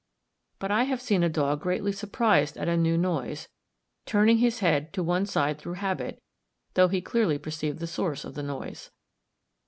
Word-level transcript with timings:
But 0.57 0.71
I 0.71 0.85
have 0.85 0.99
seen 0.99 1.21
a 1.21 1.29
dog 1.29 1.61
greatly 1.61 1.91
surprised 1.91 2.57
at 2.57 2.67
a 2.67 2.75
new 2.75 2.97
noise, 2.97 3.49
turning, 4.07 4.39
his 4.39 4.57
head 4.57 4.93
to 4.93 5.03
one 5.03 5.27
side 5.27 5.59
through 5.59 5.73
habit, 5.75 6.23
though 6.73 6.87
he 6.87 7.01
clearly 7.01 7.37
perceived 7.37 7.77
the 7.77 7.85
source 7.85 8.25
of 8.25 8.33
the 8.33 8.41
noise. 8.41 8.89